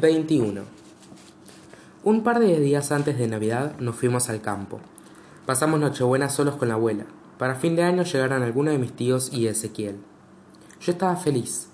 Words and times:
21. 0.00 0.62
Un 2.02 2.24
par 2.24 2.40
de 2.40 2.58
días 2.58 2.90
antes 2.90 3.16
de 3.16 3.28
Navidad 3.28 3.78
nos 3.78 3.94
fuimos 3.94 4.28
al 4.28 4.40
campo. 4.40 4.80
Pasamos 5.46 5.78
Nochebuena 5.78 6.28
solos 6.30 6.56
con 6.56 6.66
la 6.66 6.74
abuela. 6.74 7.04
Para 7.38 7.54
fin 7.54 7.76
de 7.76 7.84
año 7.84 8.02
llegaron 8.02 8.42
algunos 8.42 8.72
de 8.72 8.80
mis 8.80 8.92
tíos 8.92 9.32
y 9.32 9.46
Ezequiel. 9.46 10.00
Yo 10.80 10.90
estaba 10.90 11.14
feliz. 11.14 11.68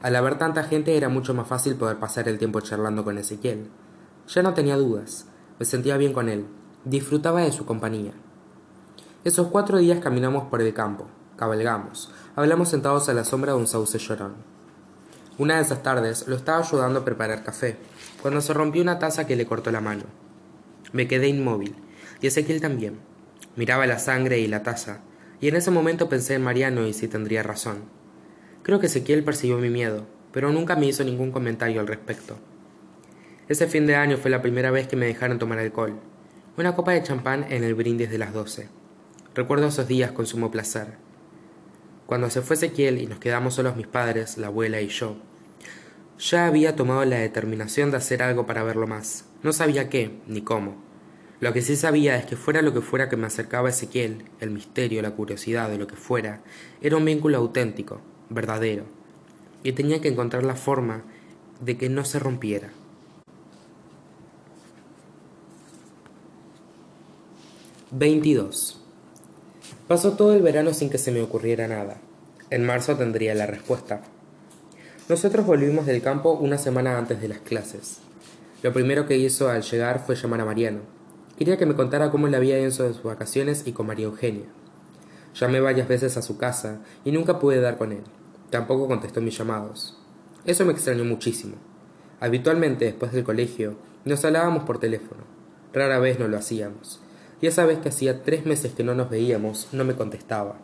Al 0.00 0.14
haber 0.14 0.38
tanta 0.38 0.62
gente 0.62 0.96
era 0.96 1.08
mucho 1.08 1.34
más 1.34 1.48
fácil 1.48 1.74
poder 1.74 1.98
pasar 1.98 2.28
el 2.28 2.38
tiempo 2.38 2.60
charlando 2.60 3.02
con 3.02 3.18
Ezequiel. 3.18 3.68
Ya 4.28 4.44
no 4.44 4.54
tenía 4.54 4.76
dudas. 4.76 5.26
Me 5.58 5.66
sentía 5.66 5.96
bien 5.96 6.12
con 6.12 6.28
él. 6.28 6.46
Disfrutaba 6.84 7.40
de 7.40 7.50
su 7.50 7.66
compañía. 7.66 8.12
Esos 9.24 9.48
cuatro 9.48 9.78
días 9.78 9.98
caminamos 9.98 10.44
por 10.44 10.62
el 10.62 10.72
campo, 10.72 11.08
cabalgamos, 11.34 12.12
hablamos 12.36 12.68
sentados 12.68 13.08
a 13.08 13.14
la 13.14 13.24
sombra 13.24 13.54
de 13.54 13.58
un 13.58 13.66
sauce 13.66 13.98
llorón. 13.98 14.55
Una 15.38 15.56
de 15.56 15.62
esas 15.62 15.82
tardes 15.82 16.26
lo 16.28 16.36
estaba 16.36 16.60
ayudando 16.60 17.00
a 17.00 17.04
preparar 17.04 17.44
café, 17.44 17.76
cuando 18.22 18.40
se 18.40 18.54
rompió 18.54 18.80
una 18.80 18.98
taza 18.98 19.26
que 19.26 19.36
le 19.36 19.44
cortó 19.44 19.70
la 19.70 19.82
mano. 19.82 20.04
Me 20.92 21.08
quedé 21.08 21.28
inmóvil, 21.28 21.74
y 22.22 22.28
Ezequiel 22.28 22.62
también. 22.62 22.98
Miraba 23.54 23.86
la 23.86 23.98
sangre 23.98 24.38
y 24.38 24.46
la 24.46 24.62
taza, 24.62 25.00
y 25.40 25.48
en 25.48 25.56
ese 25.56 25.70
momento 25.70 26.08
pensé 26.08 26.34
en 26.34 26.42
Mariano 26.42 26.86
y 26.86 26.94
si 26.94 27.06
tendría 27.06 27.42
razón. 27.42 27.84
Creo 28.62 28.80
que 28.80 28.86
Ezequiel 28.86 29.24
percibió 29.24 29.58
mi 29.58 29.68
miedo, 29.68 30.06
pero 30.32 30.50
nunca 30.52 30.74
me 30.74 30.86
hizo 30.86 31.04
ningún 31.04 31.32
comentario 31.32 31.80
al 31.80 31.86
respecto. 31.86 32.38
Ese 33.48 33.66
fin 33.66 33.86
de 33.86 33.96
año 33.96 34.16
fue 34.16 34.30
la 34.30 34.42
primera 34.42 34.70
vez 34.70 34.88
que 34.88 34.96
me 34.96 35.06
dejaron 35.06 35.38
tomar 35.38 35.58
alcohol. 35.58 36.00
Una 36.56 36.74
copa 36.74 36.92
de 36.92 37.02
champán 37.02 37.44
en 37.50 37.62
el 37.62 37.74
brindis 37.74 38.10
de 38.10 38.18
las 38.18 38.32
doce. 38.32 38.68
Recuerdo 39.34 39.68
esos 39.68 39.86
días 39.86 40.12
con 40.12 40.26
sumo 40.26 40.50
placer. 40.50 40.94
Cuando 42.06 42.30
se 42.30 42.40
fue 42.40 42.56
Ezequiel 42.56 43.00
y 43.00 43.06
nos 43.06 43.18
quedamos 43.18 43.54
solos 43.54 43.76
mis 43.76 43.86
padres, 43.86 44.38
la 44.38 44.46
abuela 44.46 44.80
y 44.80 44.88
yo, 44.88 45.16
ya 46.18 46.46
había 46.46 46.76
tomado 46.76 47.04
la 47.04 47.18
determinación 47.18 47.90
de 47.90 47.98
hacer 47.98 48.22
algo 48.22 48.46
para 48.46 48.62
verlo 48.62 48.86
más. 48.86 49.24
No 49.42 49.52
sabía 49.52 49.88
qué, 49.88 50.18
ni 50.26 50.42
cómo. 50.42 50.76
Lo 51.38 51.52
que 51.52 51.60
sí 51.60 51.76
sabía 51.76 52.16
es 52.16 52.24
que 52.24 52.36
fuera 52.36 52.62
lo 52.62 52.72
que 52.72 52.80
fuera 52.80 53.08
que 53.08 53.16
me 53.16 53.26
acercaba 53.26 53.68
a 53.68 53.70
Ezequiel, 53.70 54.24
el 54.40 54.50
misterio, 54.50 55.02
la 55.02 55.10
curiosidad 55.10 55.68
de 55.68 55.76
lo 55.76 55.86
que 55.86 55.96
fuera, 55.96 56.40
era 56.80 56.96
un 56.96 57.04
vínculo 57.04 57.36
auténtico, 57.36 58.00
verdadero, 58.30 58.84
y 59.62 59.72
tenía 59.72 60.00
que 60.00 60.08
encontrar 60.08 60.44
la 60.44 60.56
forma 60.56 61.04
de 61.60 61.76
que 61.76 61.90
no 61.90 62.04
se 62.04 62.18
rompiera. 62.18 62.70
Veintidós. 67.90 68.80
Pasó 69.88 70.16
todo 70.16 70.34
el 70.34 70.42
verano 70.42 70.72
sin 70.72 70.90
que 70.90 70.98
se 70.98 71.12
me 71.12 71.22
ocurriera 71.22 71.68
nada. 71.68 71.98
En 72.50 72.64
marzo 72.64 72.96
tendría 72.96 73.34
la 73.34 73.46
respuesta. 73.46 74.02
Nosotros 75.08 75.46
volvimos 75.46 75.86
del 75.86 76.02
campo 76.02 76.32
una 76.32 76.58
semana 76.58 76.98
antes 76.98 77.20
de 77.20 77.28
las 77.28 77.38
clases. 77.38 77.98
Lo 78.62 78.72
primero 78.72 79.06
que 79.06 79.16
hizo 79.16 79.48
al 79.48 79.62
llegar 79.62 80.04
fue 80.04 80.16
llamar 80.16 80.40
a 80.40 80.44
Mariano. 80.44 80.80
Quería 81.38 81.56
que 81.56 81.66
me 81.66 81.76
contara 81.76 82.10
cómo 82.10 82.26
le 82.26 82.36
había 82.36 82.58
ido 82.58 82.66
en 82.66 82.72
sus 82.72 83.02
vacaciones 83.02 83.66
y 83.66 83.72
con 83.72 83.86
María 83.86 84.06
Eugenia. 84.06 84.46
Llamé 85.34 85.60
varias 85.60 85.86
veces 85.86 86.16
a 86.16 86.22
su 86.22 86.38
casa 86.38 86.80
y 87.04 87.12
nunca 87.12 87.38
pude 87.38 87.60
dar 87.60 87.78
con 87.78 87.92
él. 87.92 88.02
Tampoco 88.50 88.88
contestó 88.88 89.20
mis 89.20 89.38
llamados. 89.38 89.96
Eso 90.44 90.64
me 90.64 90.72
extrañó 90.72 91.04
muchísimo. 91.04 91.54
Habitualmente, 92.18 92.86
después 92.86 93.12
del 93.12 93.22
colegio, 93.22 93.76
nos 94.04 94.24
hablábamos 94.24 94.64
por 94.64 94.80
teléfono. 94.80 95.22
Rara 95.72 95.98
vez 95.98 96.18
no 96.18 96.26
lo 96.26 96.36
hacíamos 96.36 97.00
y 97.40 97.46
esa 97.46 97.64
vez 97.66 97.78
que 97.78 97.90
hacía 97.90 98.22
tres 98.22 98.46
meses 98.46 98.72
que 98.72 98.84
no 98.84 98.94
nos 98.94 99.10
veíamos, 99.10 99.68
no 99.72 99.84
me 99.84 99.94
contestaba. 99.94 100.56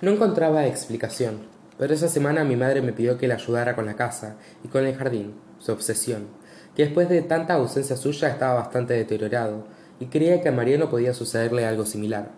No 0.00 0.10
encontraba 0.10 0.66
explicación, 0.66 1.38
pero 1.78 1.94
esa 1.94 2.08
semana 2.08 2.44
mi 2.44 2.56
madre 2.56 2.82
me 2.82 2.92
pidió 2.92 3.18
que 3.18 3.28
le 3.28 3.34
ayudara 3.34 3.74
con 3.74 3.86
la 3.86 3.96
casa 3.96 4.36
y 4.64 4.68
con 4.68 4.86
el 4.86 4.96
jardín, 4.96 5.34
su 5.58 5.72
obsesión, 5.72 6.28
que 6.74 6.84
después 6.84 7.08
de 7.08 7.22
tanta 7.22 7.54
ausencia 7.54 7.96
suya 7.96 8.28
estaba 8.28 8.54
bastante 8.54 8.94
deteriorado, 8.94 9.66
y 9.98 10.06
creía 10.06 10.42
que 10.42 10.48
a 10.48 10.52
Mariano 10.52 10.90
podía 10.90 11.14
sucederle 11.14 11.64
algo 11.64 11.86
similar. 11.86 12.30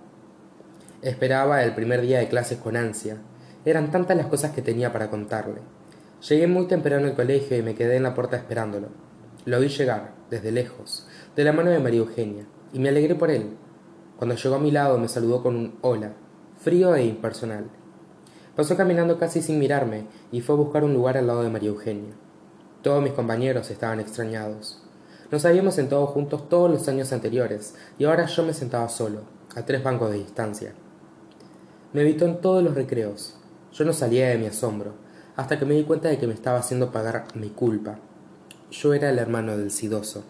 Esperaba 1.03 1.63
el 1.63 1.75
primer 1.75 2.01
día 2.01 2.19
de 2.19 2.29
clases 2.29 2.59
con 2.59 2.77
ansia. 2.77 3.19
Eran 3.65 3.91
tantas 3.91 4.17
las 4.17 4.27
cosas 4.27 4.53
que 4.53 4.63
tenía 4.63 4.93
para 4.93 5.11
contarle. 5.11 5.61
Llegué 6.29 6.47
muy 6.47 6.67
temprano 6.67 7.07
al 7.07 7.15
colegio 7.15 7.57
y 7.57 7.63
me 7.63 7.75
quedé 7.75 7.97
en 7.97 8.03
la 8.05 8.15
puerta 8.15 8.37
esperándolo. 8.37 8.89
Lo 9.45 9.61
vi 9.61 9.69
llegar, 9.69 10.13
desde 10.31 10.53
lejos, 10.53 11.07
de 11.37 11.45
la 11.45 11.53
mano 11.53 11.71
de 11.71 11.79
María 11.79 12.01
Eugenia 12.01 12.47
y 12.73 12.79
me 12.79 12.89
alegré 12.89 13.15
por 13.15 13.31
él. 13.31 13.57
Cuando 14.17 14.35
llegó 14.35 14.57
a 14.57 14.61
mi 14.61 14.71
lado 14.71 14.99
me 14.99 15.09
saludó 15.09 15.43
con 15.43 15.57
un 15.57 15.79
hola, 15.81 16.13
frío 16.59 16.95
e 16.95 17.05
impersonal. 17.05 17.71
Pasó 18.59 18.77
caminando 18.77 19.21
casi 19.21 19.41
sin 19.41 19.61
mirarme 19.61 20.09
y 20.33 20.41
fue 20.41 20.57
a 20.57 20.59
buscar 20.59 20.83
un 20.83 20.93
lugar 20.93 21.17
al 21.17 21.29
lado 21.29 21.45
de 21.45 21.49
María 21.49 21.69
Eugenia. 21.69 22.13
Todos 22.83 23.01
mis 23.01 23.13
compañeros 23.13 23.71
estaban 23.71 24.01
extrañados. 24.01 24.83
Nos 25.31 25.45
habíamos 25.45 25.77
sentado 25.77 26.05
juntos 26.09 26.49
todos 26.49 26.69
los 26.69 26.89
años 26.89 27.13
anteriores 27.13 27.77
y 28.01 28.05
ahora 28.05 28.27
yo 28.27 28.43
me 28.43 28.53
sentaba 28.53 28.89
solo, 28.89 29.21
a 29.55 29.65
tres 29.65 29.85
bancos 29.85 30.11
de 30.11 30.19
distancia. 30.19 30.73
Me 31.93 32.01
evitó 32.01 32.25
en 32.25 32.41
todos 32.41 32.65
los 32.65 32.75
recreos. 32.75 33.37
Yo 33.73 33.85
no 33.85 33.93
salía 33.93 34.31
de 34.31 34.39
mi 34.39 34.47
asombro, 34.47 34.95
hasta 35.37 35.57
que 35.57 35.65
me 35.65 35.75
di 35.75 35.85
cuenta 35.85 36.09
de 36.09 36.19
que 36.19 36.27
me 36.27 36.35
estaba 36.35 36.59
haciendo 36.59 36.91
pagar 36.91 37.27
mi 37.37 37.51
culpa. 37.51 38.01
Yo 38.73 38.93
era 38.93 39.09
el 39.11 39.21
hermano 39.21 39.57
del 39.57 39.71
sidoso. 39.71 40.25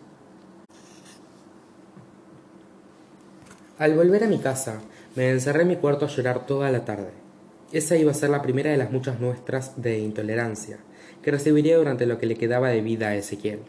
Al 3.78 3.96
volver 3.96 4.24
a 4.24 4.28
mi 4.28 4.38
casa, 4.38 4.82
me 5.16 5.30
encerré 5.30 5.62
en 5.62 5.68
mi 5.68 5.76
cuarto 5.76 6.04
a 6.04 6.08
llorar 6.08 6.44
toda 6.44 6.70
la 6.70 6.84
tarde. 6.84 7.27
Esa 7.72 7.96
iba 7.96 8.10
a 8.10 8.14
ser 8.14 8.30
la 8.30 8.42
primera 8.42 8.70
de 8.70 8.76
las 8.76 8.90
muchas 8.90 9.20
muestras 9.20 9.80
de 9.80 9.98
intolerancia 9.98 10.78
que 11.22 11.30
recibiría 11.30 11.76
durante 11.76 12.06
lo 12.06 12.18
que 12.18 12.26
le 12.26 12.36
quedaba 12.36 12.68
de 12.68 12.80
vida 12.80 13.08
a 13.08 13.16
Ezequiel. 13.16 13.60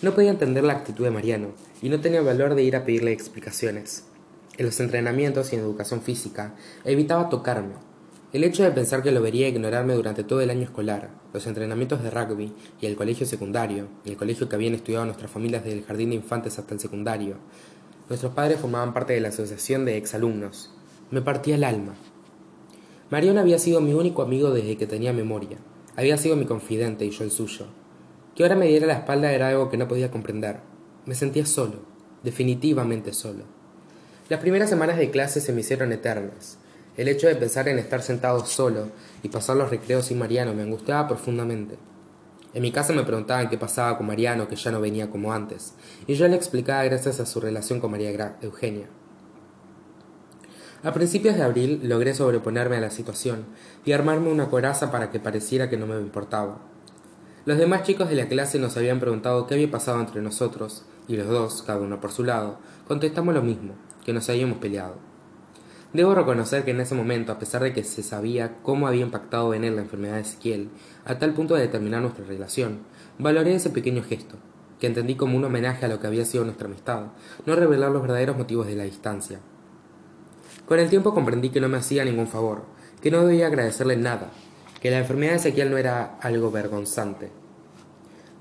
No 0.00 0.14
podía 0.14 0.30
entender 0.30 0.64
la 0.64 0.74
actitud 0.74 1.04
de 1.04 1.10
Mariano 1.10 1.48
y 1.82 1.88
no 1.88 2.00
tenía 2.00 2.22
valor 2.22 2.54
de 2.54 2.62
ir 2.62 2.76
a 2.76 2.84
pedirle 2.84 3.12
explicaciones. 3.12 4.04
En 4.56 4.66
los 4.66 4.80
entrenamientos 4.80 5.52
y 5.52 5.56
en 5.56 5.62
educación 5.62 6.00
física 6.00 6.54
evitaba 6.84 7.28
tocarme. 7.28 7.74
El 8.32 8.44
hecho 8.44 8.62
de 8.62 8.70
pensar 8.70 9.02
que 9.02 9.12
lo 9.12 9.22
vería 9.22 9.48
ignorarme 9.48 9.94
durante 9.94 10.24
todo 10.24 10.40
el 10.40 10.50
año 10.50 10.62
escolar, 10.62 11.10
los 11.32 11.46
entrenamientos 11.46 12.02
de 12.02 12.10
rugby 12.10 12.52
y 12.80 12.86
el 12.86 12.96
colegio 12.96 13.26
secundario, 13.26 13.88
y 14.04 14.10
el 14.10 14.16
colegio 14.16 14.48
que 14.48 14.56
habían 14.56 14.74
estudiado 14.74 15.04
nuestras 15.06 15.30
familias 15.30 15.64
desde 15.64 15.78
el 15.78 15.84
jardín 15.84 16.10
de 16.10 16.16
infantes 16.16 16.58
hasta 16.58 16.74
el 16.74 16.80
secundario, 16.80 17.36
Nuestros 18.08 18.32
padres 18.32 18.58
formaban 18.58 18.94
parte 18.94 19.12
de 19.12 19.20
la 19.20 19.28
asociación 19.28 19.84
de 19.84 19.98
exalumnos. 19.98 20.70
Me 21.10 21.20
partía 21.20 21.56
el 21.56 21.64
alma. 21.64 21.94
Mariano 23.10 23.40
había 23.40 23.58
sido 23.58 23.80
mi 23.80 23.94
único 23.94 24.20
amigo 24.20 24.50
desde 24.50 24.76
que 24.76 24.86
tenía 24.86 25.14
memoria. 25.14 25.56
Había 25.96 26.18
sido 26.18 26.36
mi 26.36 26.44
confidente 26.44 27.06
y 27.06 27.10
yo 27.10 27.24
el 27.24 27.30
suyo. 27.30 27.64
Que 28.36 28.42
ahora 28.42 28.54
me 28.54 28.66
diera 28.66 28.86
la 28.86 28.98
espalda 28.98 29.32
era 29.32 29.48
algo 29.48 29.70
que 29.70 29.78
no 29.78 29.88
podía 29.88 30.10
comprender. 30.10 30.60
Me 31.06 31.14
sentía 31.14 31.46
solo, 31.46 31.80
definitivamente 32.22 33.14
solo. 33.14 33.44
Las 34.28 34.40
primeras 34.40 34.68
semanas 34.68 34.98
de 34.98 35.10
clase 35.10 35.40
se 35.40 35.54
me 35.54 35.62
hicieron 35.62 35.90
eternas. 35.90 36.58
El 36.98 37.08
hecho 37.08 37.28
de 37.28 37.36
pensar 37.36 37.66
en 37.68 37.78
estar 37.78 38.02
sentado 38.02 38.44
solo 38.44 38.88
y 39.22 39.30
pasar 39.30 39.56
los 39.56 39.70
recreos 39.70 40.04
sin 40.04 40.18
Mariano 40.18 40.52
me 40.52 40.62
angustiaba 40.62 41.08
profundamente. 41.08 41.78
En 42.52 42.60
mi 42.60 42.72
casa 42.72 42.92
me 42.92 43.04
preguntaban 43.04 43.48
qué 43.48 43.56
pasaba 43.56 43.96
con 43.96 44.06
Mariano, 44.06 44.48
que 44.48 44.56
ya 44.56 44.70
no 44.70 44.82
venía 44.82 45.08
como 45.08 45.32
antes, 45.32 45.72
y 46.06 46.14
yo 46.14 46.28
le 46.28 46.36
explicaba 46.36 46.84
gracias 46.84 47.20
a 47.20 47.26
su 47.26 47.40
relación 47.40 47.80
con 47.80 47.90
María 47.90 48.36
Eugenia. 48.42 48.86
A 50.84 50.92
principios 50.92 51.34
de 51.34 51.42
abril 51.42 51.80
logré 51.82 52.14
sobreponerme 52.14 52.76
a 52.76 52.80
la 52.80 52.90
situación 52.90 53.46
y 53.84 53.90
armarme 53.90 54.30
una 54.30 54.48
coraza 54.48 54.92
para 54.92 55.10
que 55.10 55.18
pareciera 55.18 55.68
que 55.68 55.76
no 55.76 55.88
me 55.88 55.96
importaba. 55.96 56.58
Los 57.46 57.58
demás 57.58 57.82
chicos 57.82 58.08
de 58.08 58.14
la 58.14 58.28
clase 58.28 58.60
nos 58.60 58.76
habían 58.76 59.00
preguntado 59.00 59.48
qué 59.48 59.54
había 59.54 59.70
pasado 59.72 59.98
entre 59.98 60.22
nosotros, 60.22 60.84
y 61.08 61.16
los 61.16 61.26
dos, 61.26 61.62
cada 61.62 61.80
uno 61.80 62.00
por 62.00 62.12
su 62.12 62.22
lado, 62.22 62.58
contestamos 62.86 63.34
lo 63.34 63.42
mismo, 63.42 63.74
que 64.04 64.12
nos 64.12 64.28
habíamos 64.28 64.58
peleado. 64.58 64.94
Debo 65.92 66.14
reconocer 66.14 66.64
que 66.64 66.70
en 66.70 66.80
ese 66.80 66.94
momento, 66.94 67.32
a 67.32 67.40
pesar 67.40 67.64
de 67.64 67.72
que 67.72 67.82
se 67.82 68.04
sabía 68.04 68.58
cómo 68.62 68.86
había 68.86 69.02
impactado 69.02 69.54
en 69.54 69.64
él 69.64 69.74
la 69.74 69.82
enfermedad 69.82 70.14
de 70.14 70.20
Ezequiel, 70.20 70.68
a 71.04 71.18
tal 71.18 71.34
punto 71.34 71.56
de 71.56 71.62
determinar 71.62 72.02
nuestra 72.02 72.24
relación, 72.24 72.82
valoré 73.18 73.56
ese 73.56 73.70
pequeño 73.70 74.04
gesto, 74.04 74.36
que 74.78 74.86
entendí 74.86 75.16
como 75.16 75.36
un 75.36 75.44
homenaje 75.44 75.86
a 75.86 75.88
lo 75.88 75.98
que 75.98 76.06
había 76.06 76.24
sido 76.24 76.44
nuestra 76.44 76.68
amistad, 76.68 77.06
no 77.46 77.56
revelar 77.56 77.90
los 77.90 78.02
verdaderos 78.02 78.36
motivos 78.36 78.68
de 78.68 78.76
la 78.76 78.84
distancia. 78.84 79.40
Con 80.68 80.78
el 80.78 80.90
tiempo 80.90 81.14
comprendí 81.14 81.48
que 81.48 81.62
no 81.62 81.70
me 81.70 81.78
hacía 81.78 82.04
ningún 82.04 82.26
favor, 82.26 82.64
que 83.00 83.10
no 83.10 83.24
debía 83.24 83.46
agradecerle 83.46 83.96
nada, 83.96 84.30
que 84.82 84.90
la 84.90 84.98
enfermedad 84.98 85.32
de 85.32 85.38
Ezequiel 85.38 85.70
no 85.70 85.78
era 85.78 86.18
algo 86.20 86.50
vergonzante. 86.50 87.30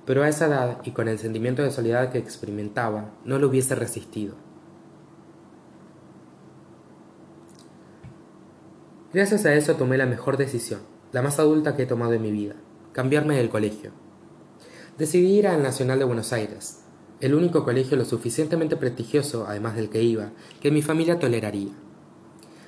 Pero 0.05 0.23
a 0.23 0.27
esa 0.27 0.47
edad 0.47 0.81
y 0.83 0.91
con 0.91 1.07
el 1.07 1.19
sentimiento 1.19 1.63
de 1.63 1.71
soledad 1.71 2.11
que 2.11 2.17
experimentaba, 2.17 3.11
no 3.23 3.39
lo 3.39 3.47
hubiese 3.47 3.75
resistido. 3.75 4.35
Gracias 9.13 9.45
a 9.45 9.53
eso 9.53 9.75
tomé 9.75 9.97
la 9.97 10.05
mejor 10.05 10.35
decisión, 10.35 10.81
la 11.13 11.21
más 11.21 11.39
adulta 11.39 11.77
que 11.77 11.83
he 11.83 11.87
tomado 11.87 12.11
en 12.11 12.21
mi 12.21 12.31
vida, 12.31 12.55
cambiarme 12.91 13.37
del 13.37 13.49
colegio. 13.49 13.91
Decidí 14.97 15.39
ir 15.39 15.47
al 15.47 15.63
Nacional 15.63 15.99
de 15.99 16.05
Buenos 16.05 16.33
Aires, 16.33 16.81
el 17.21 17.33
único 17.35 17.63
colegio 17.63 17.95
lo 17.95 18.03
suficientemente 18.03 18.75
prestigioso, 18.75 19.45
además 19.47 19.77
del 19.77 19.89
que 19.89 20.03
iba, 20.03 20.31
que 20.59 20.71
mi 20.71 20.81
familia 20.81 21.19
toleraría. 21.19 21.86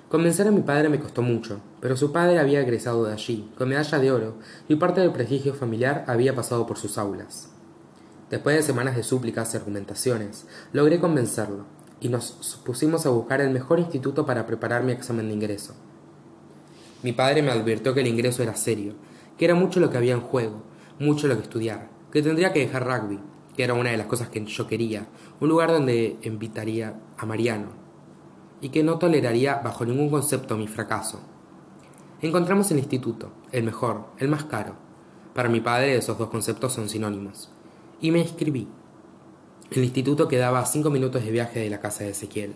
Convencer 0.10 0.48
a 0.48 0.52
mi 0.52 0.62
padre 0.62 0.90
me 0.90 1.00
costó 1.00 1.22
mucho, 1.22 1.62
pero 1.80 1.96
su 1.96 2.12
padre 2.12 2.40
había 2.40 2.62
egresado 2.62 3.04
de 3.04 3.14
allí, 3.14 3.48
con 3.56 3.70
medalla 3.70 4.00
de 4.00 4.12
oro, 4.12 4.34
y 4.68 4.76
parte 4.76 5.02
del 5.02 5.12
prestigio 5.12 5.54
familiar 5.54 6.04
había 6.08 6.34
pasado 6.34 6.66
por 6.66 6.80
sus 6.80 6.98
aulas. 6.98 7.52
Después 8.32 8.56
de 8.56 8.64
semanas 8.64 8.96
de 8.96 9.04
súplicas 9.04 9.54
y 9.54 9.58
argumentaciones, 9.58 10.48
logré 10.74 11.00
convencerlo, 11.00 11.66
y 12.02 12.10
nos 12.10 12.60
pusimos 12.66 13.06
a 13.06 13.10
buscar 13.10 13.40
el 13.40 13.52
mejor 13.52 13.78
instituto 13.78 14.26
para 14.26 14.48
preparar 14.48 14.84
mi 14.84 14.94
examen 14.94 15.28
de 15.28 15.36
ingreso. 15.36 15.76
Mi 17.04 17.12
padre 17.12 17.44
me 17.44 17.52
advirtió 17.52 17.94
que 17.94 18.02
el 18.02 18.08
ingreso 18.08 18.42
era 18.42 18.56
serio, 18.56 18.96
que 19.38 19.46
era 19.46 19.54
mucho 19.54 19.80
lo 19.80 19.92
que 19.92 19.98
había 19.98 20.14
en 20.14 20.22
juego, 20.22 20.64
mucho 20.98 21.28
lo 21.28 21.36
que 21.36 21.44
estudiar, 21.44 21.88
que 22.12 22.24
tendría 22.24 22.52
que 22.52 22.62
dejar 22.62 22.88
rugby, 22.88 23.20
que 23.56 23.64
era 23.64 23.76
una 23.76 23.92
de 23.92 23.98
las 23.98 24.08
cosas 24.08 24.30
que 24.30 24.44
yo 24.44 24.66
quería, 24.66 25.06
un 25.40 25.50
lugar 25.50 25.70
donde 25.70 26.18
invitaría 26.24 27.00
a 27.16 27.28
Mariano, 27.28 27.89
y 28.62 28.70
que 28.70 28.84
no 28.84 29.00
toleraría 29.00 29.56
bajo 29.56 29.86
ningún 29.86 30.10
concepto 30.10 30.58
mi 30.58 30.68
fracaso. 30.68 31.20
Encontramos 32.22 32.70
el 32.72 32.80
instituto, 32.80 33.32
el 33.52 33.64
mejor, 33.64 34.06
el 34.18 34.28
más 34.28 34.44
caro. 34.44 34.76
Para 35.34 35.50
mi 35.50 35.62
padre 35.62 35.96
esos 35.96 36.18
dos 36.18 36.30
conceptos 36.30 36.74
son 36.74 36.90
sinónimos. 36.90 37.50
Y 38.02 38.12
me 38.12 38.20
inscribí. 38.20 38.68
El 39.72 39.84
instituto 39.84 40.28
quedaba 40.28 40.60
a 40.60 40.66
cinco 40.66 40.90
minutos 40.90 41.24
de 41.24 41.32
viaje 41.32 41.60
de 41.60 41.70
la 41.70 41.80
casa 41.80 42.04
de 42.04 42.10
Ezequiel. 42.10 42.56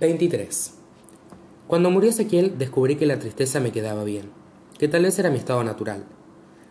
23. 0.00 0.74
Cuando 1.66 1.90
murió 1.90 2.10
Ezequiel 2.10 2.58
descubrí 2.58 2.96
que 2.96 3.06
la 3.06 3.18
tristeza 3.18 3.60
me 3.60 3.72
quedaba 3.72 4.04
bien, 4.04 4.30
que 4.78 4.88
tal 4.88 5.04
vez 5.04 5.18
era 5.18 5.30
mi 5.30 5.38
estado 5.38 5.64
natural. 5.64 6.04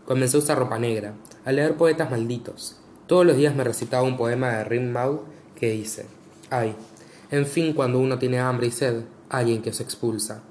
Comencé 0.05 0.37
a 0.37 0.39
usar 0.39 0.59
ropa 0.59 0.77
negra, 0.77 1.15
a 1.45 1.51
leer 1.51 1.75
poetas 1.77 2.11
malditos, 2.11 2.82
todos 3.07 3.25
los 3.25 3.35
días 3.35 3.55
me 3.55 3.63
recitaba 3.63 4.03
un 4.03 4.17
poema 4.17 4.49
de 4.49 4.63
Rimbaud 4.63 5.19
que 5.55 5.71
dice, 5.71 6.05
ay, 6.49 6.75
en 7.31 7.45
fin, 7.45 7.73
cuando 7.73 7.99
uno 7.99 8.19
tiene 8.19 8.39
hambre 8.39 8.67
y 8.67 8.71
sed, 8.71 9.03
alguien 9.29 9.61
que 9.61 9.71
os 9.71 9.81
expulsa. 9.81 10.43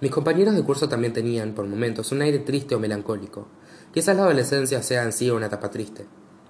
Mis 0.00 0.10
compañeros 0.10 0.54
de 0.54 0.62
curso 0.62 0.88
también 0.88 1.12
tenían, 1.12 1.54
por 1.54 1.66
momentos, 1.66 2.12
un 2.12 2.22
aire 2.22 2.38
triste 2.38 2.74
o 2.74 2.78
melancólico. 2.78 3.48
Quizás 3.92 4.14
la 4.16 4.22
adolescencia 4.22 4.82
sea 4.82 5.02
en 5.02 5.12
sí 5.12 5.30
una 5.30 5.46
etapa 5.46 5.70
triste. 5.70 6.06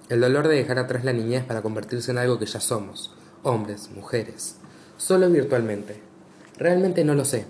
El 0.09 0.21
dolor 0.21 0.47
de 0.47 0.55
dejar 0.55 0.77
atrás 0.77 1.03
la 1.03 1.13
niñez 1.13 1.43
para 1.45 1.61
convertirse 1.61 2.11
en 2.11 2.17
algo 2.17 2.37
que 2.37 2.45
ya 2.45 2.59
somos, 2.59 3.15
hombres, 3.43 3.89
mujeres, 3.91 4.57
solo 4.97 5.29
virtualmente. 5.29 6.01
Realmente 6.57 7.03
no 7.03 7.15
lo 7.15 7.25
sé. 7.25 7.45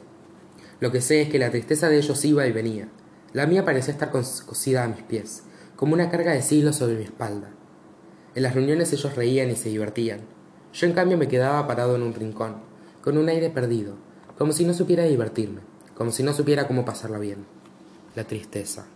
Lo 0.79 0.91
que 0.91 1.01
sé 1.01 1.23
es 1.23 1.29
que 1.29 1.39
la 1.39 1.51
tristeza 1.51 1.89
de 1.89 1.97
ellos 1.97 2.23
iba 2.23 2.47
y 2.47 2.51
venía. 2.51 2.87
La 3.33 3.47
mía 3.47 3.65
parecía 3.65 3.93
estar 3.93 4.11
cosida 4.11 4.83
a 4.83 4.87
mis 4.87 5.01
pies, 5.03 5.43
como 5.79 5.93
una 5.93 6.09
carga 6.09 6.33
de 6.33 6.41
siglos 6.41 6.75
sobre 6.75 6.97
mi 6.97 7.03
espalda. 7.03 7.51
En 8.35 8.43
las 8.43 8.53
reuniones 8.53 8.91
ellos 8.91 9.15
reían 9.15 9.49
y 9.49 9.55
se 9.55 9.69
divertían. 9.69 10.19
Yo 10.73 10.87
en 10.87 10.91
cambio 10.91 11.17
me 11.17 11.29
quedaba 11.29 11.65
parado 11.67 11.95
en 11.95 12.01
un 12.01 12.13
rincón, 12.13 12.57
con 13.01 13.17
un 13.17 13.29
aire 13.29 13.49
perdido, 13.49 13.93
como 14.37 14.51
si 14.51 14.65
no 14.65 14.73
supiera 14.73 15.05
divertirme, 15.05 15.61
como 15.95 16.11
si 16.11 16.21
no 16.21 16.33
supiera 16.33 16.67
cómo 16.67 16.83
pasarla 16.83 17.17
bien. 17.17 17.45
La 18.13 18.25
tristeza. 18.25 18.87